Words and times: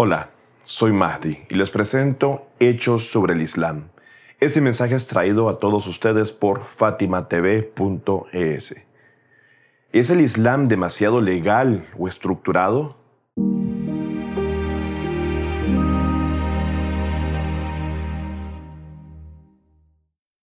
Hola, 0.00 0.30
soy 0.62 0.92
Mahdi 0.92 1.38
y 1.50 1.56
les 1.56 1.70
presento 1.70 2.46
Hechos 2.60 3.10
sobre 3.10 3.34
el 3.34 3.42
Islam. 3.42 3.88
Ese 4.38 4.60
mensaje 4.60 4.94
es 4.94 5.08
traído 5.08 5.48
a 5.48 5.58
todos 5.58 5.88
ustedes 5.88 6.30
por 6.30 6.62
fatimatv.es. 6.62 8.76
¿Es 9.90 10.10
el 10.10 10.20
Islam 10.20 10.68
demasiado 10.68 11.20
legal 11.20 11.88
o 11.98 12.06
estructurado? 12.06 12.96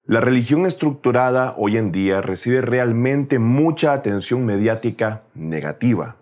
La 0.03 0.19
religión 0.19 0.65
estructurada 0.65 1.55
hoy 1.57 1.77
en 1.77 1.93
día 1.93 2.19
recibe 2.19 2.59
realmente 2.59 3.39
mucha 3.39 3.93
atención 3.93 4.45
mediática 4.45 5.21
negativa. 5.33 6.17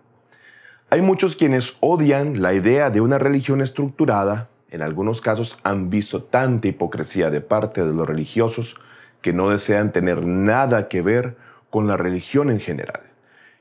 Hay 0.94 1.02
muchos 1.02 1.34
quienes 1.34 1.76
odian 1.80 2.40
la 2.40 2.54
idea 2.54 2.88
de 2.88 3.00
una 3.00 3.18
religión 3.18 3.60
estructurada. 3.60 4.48
En 4.70 4.80
algunos 4.80 5.20
casos 5.20 5.58
han 5.64 5.90
visto 5.90 6.22
tanta 6.22 6.68
hipocresía 6.68 7.30
de 7.30 7.40
parte 7.40 7.84
de 7.84 7.92
los 7.92 8.06
religiosos 8.06 8.76
que 9.20 9.32
no 9.32 9.50
desean 9.50 9.90
tener 9.90 10.24
nada 10.24 10.86
que 10.86 11.02
ver 11.02 11.36
con 11.68 11.88
la 11.88 11.96
religión 11.96 12.48
en 12.48 12.60
general 12.60 13.00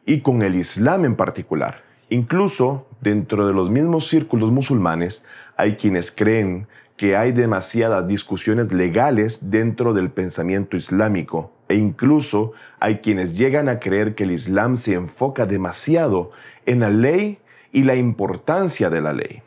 y 0.05 0.19
con 0.19 0.43
el 0.43 0.53
Islam 0.53 1.05
en 1.05 1.15
particular. 1.15 1.81
Incluso 2.09 2.85
dentro 3.01 3.47
de 3.47 3.53
los 3.53 3.71
mismos 3.71 4.09
círculos 4.09 4.51
musulmanes 4.51 5.25
hay 5.57 5.75
quienes 5.75 6.11
creen 6.11 6.67
que 6.97 7.17
hay 7.17 7.31
demasiadas 7.31 8.07
discusiones 8.07 8.71
legales 8.71 9.49
dentro 9.49 9.95
del 9.95 10.11
pensamiento 10.11 10.77
islámico 10.77 11.51
e 11.73 11.77
incluso 11.77 12.51
hay 12.79 12.99
quienes 12.99 13.35
llegan 13.35 13.67
a 13.67 13.79
creer 13.79 14.13
que 14.13 14.25
el 14.25 14.31
Islam 14.31 14.77
se 14.77 14.93
enfoca 14.93 15.47
demasiado 15.47 16.29
en 16.67 16.81
la 16.81 16.91
ley 16.91 17.39
y 17.71 17.83
la 17.83 17.95
importancia 17.95 18.91
de 18.91 19.01
la 19.01 19.11
ley. 19.11 19.41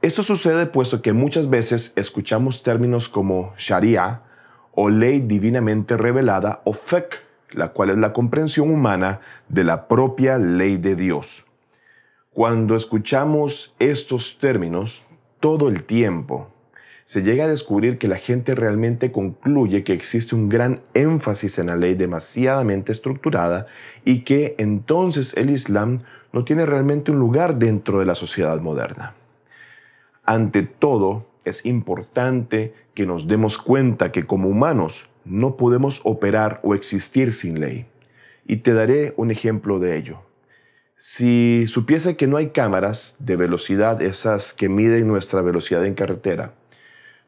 Esto 0.00 0.24
sucede 0.24 0.66
puesto 0.66 1.00
que 1.00 1.12
muchas 1.12 1.48
veces 1.48 1.92
escuchamos 1.94 2.64
términos 2.64 3.08
como 3.08 3.54
Sharia 3.56 4.22
o 4.72 4.90
ley 4.90 5.20
divinamente 5.20 5.96
revelada 5.96 6.60
o 6.64 6.72
fiqh, 6.72 7.14
la 7.52 7.68
cual 7.68 7.90
es 7.90 7.98
la 7.98 8.12
comprensión 8.12 8.68
humana 8.68 9.20
de 9.48 9.62
la 9.62 9.86
propia 9.86 10.38
ley 10.38 10.76
de 10.76 10.96
Dios. 10.96 11.44
Cuando 12.32 12.74
escuchamos 12.74 13.76
estos 13.78 14.38
términos 14.40 15.04
todo 15.38 15.68
el 15.68 15.84
tiempo, 15.84 16.48
se 17.04 17.22
llega 17.22 17.44
a 17.44 17.48
descubrir 17.48 17.98
que 17.98 18.08
la 18.08 18.16
gente 18.16 18.54
realmente 18.54 19.12
concluye 19.12 19.84
que 19.84 19.92
existe 19.92 20.34
un 20.34 20.48
gran 20.48 20.80
énfasis 20.94 21.58
en 21.58 21.66
la 21.66 21.76
ley 21.76 21.94
demasiadamente 21.94 22.92
estructurada 22.92 23.66
y 24.04 24.20
que 24.20 24.54
entonces 24.58 25.36
el 25.36 25.50
Islam 25.50 26.00
no 26.32 26.44
tiene 26.44 26.64
realmente 26.64 27.10
un 27.10 27.18
lugar 27.18 27.56
dentro 27.58 27.98
de 27.98 28.06
la 28.06 28.14
sociedad 28.14 28.60
moderna. 28.60 29.14
Ante 30.24 30.62
todo, 30.62 31.26
es 31.44 31.66
importante 31.66 32.74
que 32.94 33.06
nos 33.06 33.26
demos 33.26 33.58
cuenta 33.58 34.12
que 34.12 34.24
como 34.24 34.48
humanos 34.48 35.08
no 35.24 35.56
podemos 35.56 36.00
operar 36.04 36.60
o 36.62 36.74
existir 36.74 37.32
sin 37.34 37.60
ley. 37.60 37.86
Y 38.46 38.58
te 38.58 38.72
daré 38.72 39.14
un 39.16 39.30
ejemplo 39.30 39.78
de 39.78 39.96
ello. 39.96 40.20
Si 40.96 41.66
supiese 41.66 42.16
que 42.16 42.28
no 42.28 42.36
hay 42.36 42.50
cámaras 42.50 43.16
de 43.18 43.36
velocidad, 43.36 44.00
esas 44.02 44.52
que 44.52 44.68
miden 44.68 45.08
nuestra 45.08 45.42
velocidad 45.42 45.84
en 45.84 45.94
carretera, 45.94 46.54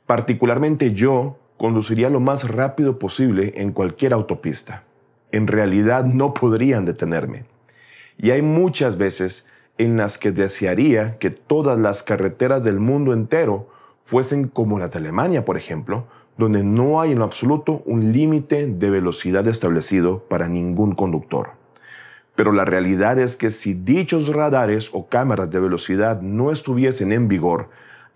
Particularmente 0.06 0.92
yo 0.92 1.38
conduciría 1.56 2.10
lo 2.10 2.20
más 2.20 2.48
rápido 2.48 2.98
posible 2.98 3.54
en 3.56 3.72
cualquier 3.72 4.12
autopista. 4.12 4.84
En 5.32 5.46
realidad 5.46 6.04
no 6.04 6.34
podrían 6.34 6.84
detenerme. 6.84 7.44
Y 8.18 8.30
hay 8.30 8.42
muchas 8.42 8.98
veces 8.98 9.46
en 9.78 9.96
las 9.96 10.18
que 10.18 10.30
desearía 10.30 11.18
que 11.18 11.30
todas 11.30 11.78
las 11.78 12.02
carreteras 12.02 12.62
del 12.62 12.80
mundo 12.80 13.12
entero 13.12 13.68
fuesen 14.04 14.48
como 14.48 14.78
las 14.78 14.92
de 14.92 14.98
Alemania, 14.98 15.44
por 15.44 15.56
ejemplo, 15.56 16.04
donde 16.36 16.62
no 16.62 17.00
hay 17.00 17.12
en 17.12 17.22
absoluto 17.22 17.82
un 17.86 18.12
límite 18.12 18.66
de 18.66 18.90
velocidad 18.90 19.46
establecido 19.48 20.20
para 20.28 20.48
ningún 20.48 20.94
conductor. 20.94 21.50
Pero 22.34 22.52
la 22.52 22.64
realidad 22.64 23.18
es 23.18 23.36
que 23.36 23.50
si 23.50 23.74
dichos 23.74 24.28
radares 24.28 24.90
o 24.92 25.08
cámaras 25.08 25.50
de 25.50 25.60
velocidad 25.60 26.20
no 26.20 26.50
estuviesen 26.50 27.12
en 27.12 27.28
vigor, 27.28 27.68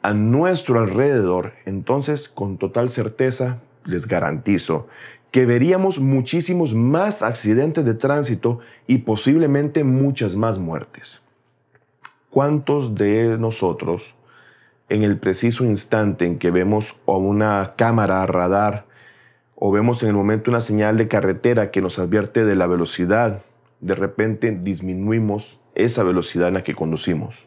a 0.02 0.12
nuestro 0.14 0.80
alrededor, 0.80 1.52
entonces 1.66 2.28
con 2.28 2.58
total 2.58 2.90
certeza 2.90 3.58
les 3.84 4.06
garantizo 4.06 4.86
que 5.30 5.44
veríamos 5.44 5.98
muchísimos 5.98 6.74
más 6.74 7.22
accidentes 7.22 7.84
de 7.84 7.94
tránsito 7.94 8.60
y 8.86 8.98
posiblemente 8.98 9.84
muchas 9.84 10.36
más 10.36 10.58
muertes. 10.58 11.20
¿Cuántos 12.30 12.94
de 12.94 13.36
nosotros, 13.38 14.14
en 14.88 15.02
el 15.02 15.18
preciso 15.18 15.64
instante 15.64 16.24
en 16.24 16.38
que 16.38 16.50
vemos 16.50 16.96
una 17.04 17.74
cámara 17.76 18.24
radar 18.26 18.86
o 19.54 19.70
vemos 19.70 20.02
en 20.02 20.10
el 20.10 20.14
momento 20.14 20.50
una 20.50 20.60
señal 20.60 20.96
de 20.96 21.08
carretera 21.08 21.70
que 21.70 21.82
nos 21.82 21.98
advierte 21.98 22.44
de 22.44 22.56
la 22.56 22.66
velocidad, 22.66 23.42
de 23.80 23.94
repente 23.94 24.50
disminuimos 24.52 25.60
esa 25.74 26.02
velocidad 26.04 26.48
en 26.48 26.54
la 26.54 26.64
que 26.64 26.74
conducimos? 26.74 27.46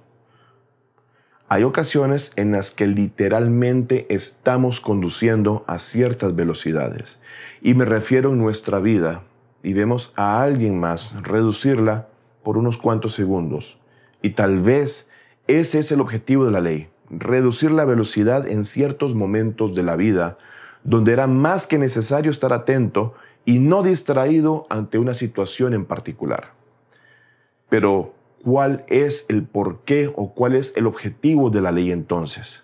Hay 1.53 1.63
ocasiones 1.63 2.31
en 2.37 2.53
las 2.53 2.71
que 2.71 2.87
literalmente 2.87 4.05
estamos 4.07 4.79
conduciendo 4.79 5.65
a 5.67 5.79
ciertas 5.79 6.33
velocidades. 6.33 7.19
Y 7.61 7.73
me 7.73 7.83
refiero 7.83 8.31
en 8.31 8.37
nuestra 8.37 8.79
vida 8.79 9.23
y 9.61 9.73
vemos 9.73 10.13
a 10.15 10.41
alguien 10.41 10.79
más 10.79 11.21
reducirla 11.23 12.07
por 12.41 12.57
unos 12.57 12.77
cuantos 12.77 13.15
segundos. 13.15 13.77
Y 14.21 14.29
tal 14.29 14.61
vez 14.61 15.09
ese 15.47 15.79
es 15.79 15.91
el 15.91 15.99
objetivo 15.99 16.45
de 16.45 16.51
la 16.51 16.61
ley, 16.61 16.87
reducir 17.09 17.71
la 17.71 17.83
velocidad 17.83 18.47
en 18.47 18.63
ciertos 18.63 19.13
momentos 19.13 19.75
de 19.75 19.83
la 19.83 19.97
vida 19.97 20.37
donde 20.85 21.11
era 21.11 21.27
más 21.27 21.67
que 21.67 21.77
necesario 21.77 22.31
estar 22.31 22.53
atento 22.53 23.13
y 23.43 23.59
no 23.59 23.83
distraído 23.83 24.67
ante 24.69 24.99
una 24.99 25.15
situación 25.15 25.73
en 25.73 25.83
particular. 25.83 26.53
Pero 27.67 28.13
cuál 28.43 28.83
es 28.87 29.25
el 29.29 29.43
porqué 29.43 30.11
o 30.15 30.33
cuál 30.33 30.55
es 30.55 30.73
el 30.75 30.87
objetivo 30.87 31.49
de 31.49 31.61
la 31.61 31.71
ley 31.71 31.91
entonces. 31.91 32.63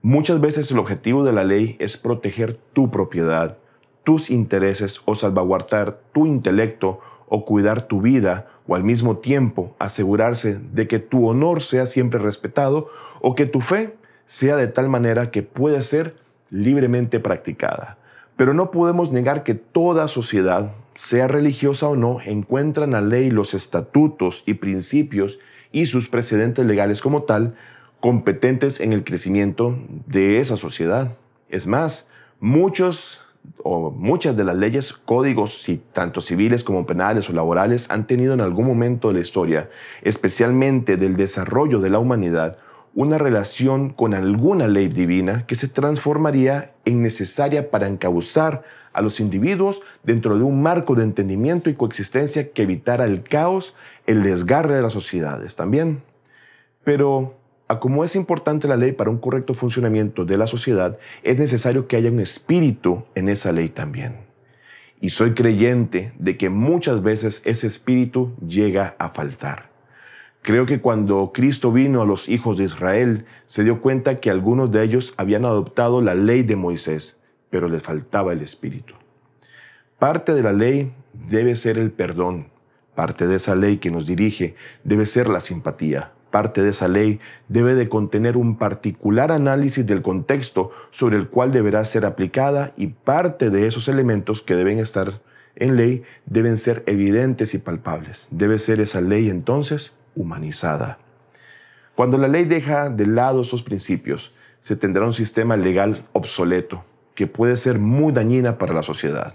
Muchas 0.00 0.40
veces 0.40 0.70
el 0.70 0.78
objetivo 0.78 1.24
de 1.24 1.32
la 1.32 1.44
ley 1.44 1.76
es 1.78 1.96
proteger 1.96 2.58
tu 2.72 2.90
propiedad, 2.90 3.58
tus 4.04 4.30
intereses 4.30 5.00
o 5.04 5.14
salvaguardar 5.14 6.00
tu 6.12 6.26
intelecto 6.26 7.00
o 7.28 7.44
cuidar 7.44 7.82
tu 7.82 8.00
vida 8.00 8.48
o 8.66 8.74
al 8.74 8.84
mismo 8.84 9.18
tiempo 9.18 9.74
asegurarse 9.78 10.58
de 10.58 10.88
que 10.88 10.98
tu 10.98 11.28
honor 11.28 11.62
sea 11.62 11.86
siempre 11.86 12.18
respetado 12.18 12.88
o 13.20 13.34
que 13.34 13.46
tu 13.46 13.60
fe 13.60 13.94
sea 14.26 14.56
de 14.56 14.66
tal 14.66 14.88
manera 14.88 15.30
que 15.30 15.42
pueda 15.42 15.82
ser 15.82 16.16
libremente 16.50 17.20
practicada. 17.20 17.98
Pero 18.36 18.54
no 18.54 18.70
podemos 18.70 19.12
negar 19.12 19.44
que 19.44 19.54
toda 19.54 20.08
sociedad, 20.08 20.72
sea 20.94 21.28
religiosa 21.28 21.88
o 21.88 21.96
no, 21.96 22.18
encuentra 22.24 22.84
en 22.84 22.92
la 22.92 23.00
ley 23.00 23.30
los 23.30 23.54
estatutos 23.54 24.42
y 24.46 24.54
principios 24.54 25.38
y 25.72 25.86
sus 25.86 26.08
precedentes 26.08 26.66
legales 26.66 27.00
como 27.00 27.22
tal 27.22 27.54
competentes 28.00 28.80
en 28.80 28.92
el 28.92 29.04
crecimiento 29.04 29.78
de 30.06 30.40
esa 30.40 30.56
sociedad. 30.56 31.16
Es 31.48 31.66
más, 31.66 32.08
muchos 32.40 33.20
o 33.62 33.90
muchas 33.90 34.36
de 34.36 34.44
las 34.44 34.56
leyes, 34.56 34.92
códigos, 34.92 35.66
tanto 35.92 36.20
civiles 36.20 36.64
como 36.64 36.86
penales 36.86 37.28
o 37.30 37.32
laborales, 37.32 37.90
han 37.90 38.06
tenido 38.06 38.34
en 38.34 38.40
algún 38.40 38.66
momento 38.66 39.08
de 39.08 39.14
la 39.14 39.20
historia, 39.20 39.70
especialmente 40.02 40.96
del 40.96 41.16
desarrollo 41.16 41.80
de 41.80 41.90
la 41.90 41.98
humanidad, 41.98 42.58
una 42.94 43.18
relación 43.18 43.90
con 43.90 44.14
alguna 44.14 44.68
ley 44.68 44.88
divina 44.88 45.46
que 45.46 45.56
se 45.56 45.68
transformaría 45.68 46.72
en 46.84 47.02
necesaria 47.02 47.70
para 47.70 47.88
encauzar 47.88 48.64
a 48.92 49.00
los 49.00 49.20
individuos 49.20 49.80
dentro 50.02 50.36
de 50.36 50.44
un 50.44 50.62
marco 50.62 50.94
de 50.94 51.04
entendimiento 51.04 51.70
y 51.70 51.74
coexistencia 51.74 52.50
que 52.50 52.62
evitara 52.62 53.04
el 53.04 53.22
caos, 53.22 53.74
el 54.06 54.22
desgarre 54.22 54.74
de 54.74 54.82
las 54.82 54.92
sociedades 54.92 55.56
también. 55.56 56.02
Pero, 56.84 57.38
a 57.68 57.80
como 57.80 58.04
es 58.04 58.14
importante 58.16 58.68
la 58.68 58.76
ley 58.76 58.92
para 58.92 59.10
un 59.10 59.18
correcto 59.18 59.54
funcionamiento 59.54 60.24
de 60.26 60.36
la 60.36 60.46
sociedad, 60.46 60.98
es 61.22 61.38
necesario 61.38 61.86
que 61.86 61.96
haya 61.96 62.10
un 62.10 62.20
espíritu 62.20 63.04
en 63.14 63.28
esa 63.30 63.52
ley 63.52 63.70
también. 63.70 64.16
Y 65.00 65.10
soy 65.10 65.32
creyente 65.32 66.12
de 66.18 66.36
que 66.36 66.50
muchas 66.50 67.02
veces 67.02 67.40
ese 67.44 67.66
espíritu 67.66 68.36
llega 68.46 68.94
a 68.98 69.10
faltar. 69.10 69.71
Creo 70.42 70.66
que 70.66 70.80
cuando 70.80 71.30
Cristo 71.32 71.70
vino 71.70 72.02
a 72.02 72.04
los 72.04 72.28
hijos 72.28 72.58
de 72.58 72.64
Israel, 72.64 73.26
se 73.46 73.62
dio 73.62 73.80
cuenta 73.80 74.18
que 74.18 74.28
algunos 74.28 74.72
de 74.72 74.82
ellos 74.82 75.14
habían 75.16 75.44
adoptado 75.44 76.02
la 76.02 76.16
ley 76.16 76.42
de 76.42 76.56
Moisés, 76.56 77.16
pero 77.48 77.68
les 77.68 77.80
faltaba 77.80 78.32
el 78.32 78.42
Espíritu. 78.42 78.94
Parte 80.00 80.34
de 80.34 80.42
la 80.42 80.52
ley 80.52 80.92
debe 81.12 81.54
ser 81.54 81.78
el 81.78 81.92
perdón, 81.92 82.48
parte 82.96 83.28
de 83.28 83.36
esa 83.36 83.54
ley 83.54 83.78
que 83.78 83.92
nos 83.92 84.04
dirige 84.04 84.56
debe 84.82 85.06
ser 85.06 85.28
la 85.28 85.40
simpatía, 85.40 86.10
parte 86.32 86.60
de 86.60 86.70
esa 86.70 86.88
ley 86.88 87.20
debe 87.46 87.76
de 87.76 87.88
contener 87.88 88.36
un 88.36 88.56
particular 88.56 89.30
análisis 89.30 89.86
del 89.86 90.02
contexto 90.02 90.72
sobre 90.90 91.18
el 91.18 91.28
cual 91.28 91.52
deberá 91.52 91.84
ser 91.84 92.04
aplicada 92.04 92.72
y 92.76 92.88
parte 92.88 93.50
de 93.50 93.68
esos 93.68 93.86
elementos 93.86 94.42
que 94.42 94.56
deben 94.56 94.80
estar 94.80 95.20
en 95.54 95.76
ley 95.76 96.02
deben 96.26 96.58
ser 96.58 96.82
evidentes 96.86 97.54
y 97.54 97.58
palpables. 97.58 98.26
Debe 98.32 98.58
ser 98.58 98.80
esa 98.80 99.00
ley 99.00 99.30
entonces 99.30 99.92
humanizada. 100.14 100.98
Cuando 101.94 102.18
la 102.18 102.28
ley 102.28 102.44
deja 102.44 102.88
de 102.88 103.06
lado 103.06 103.42
esos 103.42 103.62
principios, 103.62 104.34
se 104.60 104.76
tendrá 104.76 105.04
un 105.04 105.12
sistema 105.12 105.56
legal 105.56 106.06
obsoleto 106.12 106.84
que 107.14 107.26
puede 107.26 107.56
ser 107.56 107.78
muy 107.78 108.12
dañina 108.12 108.58
para 108.58 108.72
la 108.72 108.82
sociedad. 108.82 109.34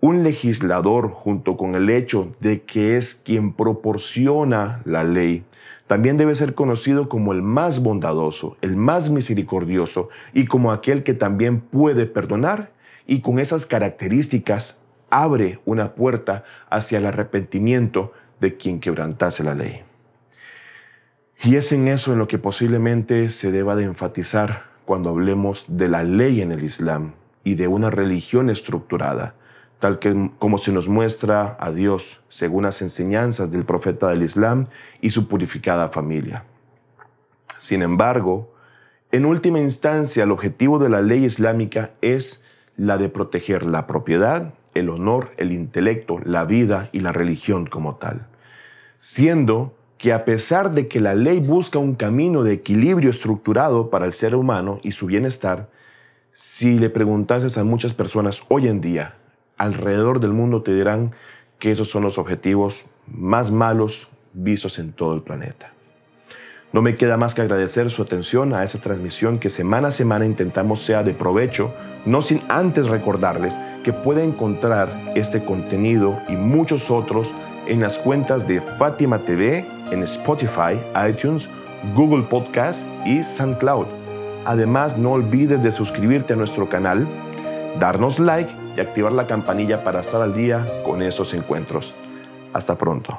Un 0.00 0.22
legislador, 0.22 1.10
junto 1.10 1.56
con 1.56 1.74
el 1.74 1.90
hecho 1.90 2.34
de 2.40 2.62
que 2.62 2.96
es 2.96 3.14
quien 3.14 3.52
proporciona 3.52 4.80
la 4.84 5.04
ley, 5.04 5.44
también 5.86 6.16
debe 6.16 6.36
ser 6.36 6.54
conocido 6.54 7.08
como 7.08 7.32
el 7.32 7.42
más 7.42 7.82
bondadoso, 7.82 8.56
el 8.60 8.76
más 8.76 9.10
misericordioso 9.10 10.08
y 10.32 10.46
como 10.46 10.72
aquel 10.72 11.02
que 11.02 11.14
también 11.14 11.60
puede 11.60 12.06
perdonar 12.06 12.70
y 13.06 13.20
con 13.20 13.38
esas 13.38 13.66
características 13.66 14.78
abre 15.10 15.58
una 15.64 15.94
puerta 15.94 16.44
hacia 16.70 16.98
el 16.98 17.06
arrepentimiento 17.06 18.12
de 18.40 18.56
quien 18.56 18.80
quebrantase 18.80 19.44
la 19.44 19.54
ley. 19.54 19.82
Y 21.42 21.56
es 21.56 21.72
en 21.72 21.88
eso 21.88 22.12
en 22.12 22.18
lo 22.18 22.28
que 22.28 22.38
posiblemente 22.38 23.30
se 23.30 23.50
deba 23.50 23.74
de 23.74 23.84
enfatizar 23.84 24.64
cuando 24.84 25.10
hablemos 25.10 25.64
de 25.68 25.88
la 25.88 26.02
ley 26.02 26.42
en 26.42 26.52
el 26.52 26.64
Islam 26.64 27.12
y 27.44 27.54
de 27.54 27.68
una 27.68 27.90
religión 27.90 28.50
estructurada, 28.50 29.34
tal 29.78 29.98
que 29.98 30.30
como 30.38 30.58
se 30.58 30.72
nos 30.72 30.88
muestra 30.88 31.56
a 31.58 31.70
Dios 31.70 32.20
según 32.28 32.64
las 32.64 32.82
enseñanzas 32.82 33.50
del 33.50 33.64
profeta 33.64 34.08
del 34.08 34.22
Islam 34.22 34.66
y 35.00 35.10
su 35.10 35.28
purificada 35.28 35.88
familia. 35.88 36.44
Sin 37.58 37.82
embargo, 37.82 38.52
en 39.12 39.24
última 39.24 39.60
instancia, 39.60 40.24
el 40.24 40.30
objetivo 40.30 40.78
de 40.78 40.88
la 40.88 41.02
ley 41.02 41.24
islámica 41.24 41.90
es 42.00 42.44
la 42.76 42.98
de 42.98 43.08
proteger 43.08 43.64
la 43.64 43.86
propiedad, 43.86 44.54
el 44.74 44.88
honor, 44.88 45.32
el 45.36 45.52
intelecto, 45.52 46.18
la 46.24 46.44
vida 46.44 46.88
y 46.92 47.00
la 47.00 47.12
religión 47.12 47.66
como 47.66 47.96
tal, 47.96 48.26
siendo 48.98 49.74
que 49.98 50.12
a 50.12 50.24
pesar 50.24 50.70
de 50.70 50.88
que 50.88 51.00
la 51.00 51.14
ley 51.14 51.40
busca 51.40 51.78
un 51.78 51.94
camino 51.94 52.42
de 52.42 52.54
equilibrio 52.54 53.10
estructurado 53.10 53.90
para 53.90 54.06
el 54.06 54.14
ser 54.14 54.34
humano 54.34 54.80
y 54.82 54.92
su 54.92 55.06
bienestar, 55.06 55.68
si 56.32 56.78
le 56.78 56.88
preguntases 56.88 57.58
a 57.58 57.64
muchas 57.64 57.92
personas 57.92 58.42
hoy 58.48 58.68
en 58.68 58.80
día 58.80 59.16
alrededor 59.60 60.20
del 60.20 60.32
mundo 60.32 60.62
te 60.62 60.74
dirán 60.74 61.12
que 61.58 61.70
esos 61.70 61.90
son 61.90 62.02
los 62.02 62.16
objetivos 62.16 62.84
más 63.06 63.50
malos 63.50 64.08
vistos 64.32 64.78
en 64.78 64.92
todo 64.92 65.14
el 65.14 65.20
planeta. 65.20 65.74
No 66.72 66.82
me 66.82 66.94
queda 66.94 67.16
más 67.16 67.34
que 67.34 67.42
agradecer 67.42 67.90
su 67.90 68.02
atención 68.02 68.54
a 68.54 68.62
esa 68.62 68.78
transmisión 68.78 69.40
que 69.40 69.50
semana 69.50 69.88
a 69.88 69.92
semana 69.92 70.24
intentamos 70.24 70.82
sea 70.82 71.02
de 71.02 71.14
provecho, 71.14 71.74
no 72.06 72.22
sin 72.22 72.42
antes 72.48 72.86
recordarles 72.86 73.58
que 73.82 73.92
puede 73.92 74.22
encontrar 74.22 74.88
este 75.16 75.44
contenido 75.44 76.16
y 76.28 76.32
muchos 76.32 76.88
otros 76.90 77.26
en 77.66 77.80
las 77.80 77.98
cuentas 77.98 78.46
de 78.46 78.60
Fátima 78.60 79.18
TV, 79.18 79.64
en 79.90 80.04
Spotify, 80.04 80.78
iTunes, 81.08 81.48
Google 81.96 82.22
Podcast 82.22 82.84
y 83.04 83.24
SoundCloud. 83.24 83.86
Además, 84.44 84.96
no 84.96 85.12
olvides 85.12 85.60
de 85.62 85.72
suscribirte 85.72 86.34
a 86.34 86.36
nuestro 86.36 86.68
canal, 86.68 87.04
darnos 87.80 88.20
like 88.20 88.50
y 88.76 88.80
activar 88.80 89.10
la 89.12 89.26
campanilla 89.26 89.82
para 89.82 90.02
estar 90.02 90.22
al 90.22 90.34
día 90.34 90.64
con 90.84 91.02
esos 91.02 91.34
encuentros. 91.34 91.92
Hasta 92.52 92.78
pronto. 92.78 93.18